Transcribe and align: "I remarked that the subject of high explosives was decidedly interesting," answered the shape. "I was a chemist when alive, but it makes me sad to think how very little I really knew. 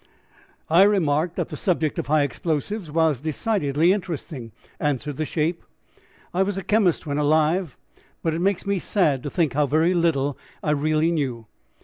"I 0.67 0.81
remarked 0.81 1.35
that 1.35 1.49
the 1.49 1.55
subject 1.55 1.99
of 1.99 2.07
high 2.07 2.23
explosives 2.23 2.89
was 2.89 3.21
decidedly 3.21 3.93
interesting," 3.93 4.51
answered 4.79 5.17
the 5.17 5.27
shape. 5.27 5.63
"I 6.33 6.41
was 6.41 6.57
a 6.57 6.63
chemist 6.63 7.05
when 7.05 7.19
alive, 7.19 7.77
but 8.23 8.33
it 8.33 8.39
makes 8.41 8.65
me 8.65 8.79
sad 8.79 9.21
to 9.21 9.29
think 9.29 9.53
how 9.53 9.67
very 9.67 9.93
little 9.93 10.39
I 10.63 10.71
really 10.71 11.11
knew. 11.11 11.45